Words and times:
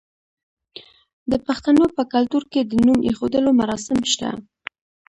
د 1.31 1.33
پښتنو 1.45 1.83
په 1.95 2.03
کلتور 2.13 2.43
کې 2.51 2.61
د 2.63 2.71
نوم 2.85 2.99
ایښودلو 3.07 3.49
مراسم 3.59 3.97
شته. 4.11 4.29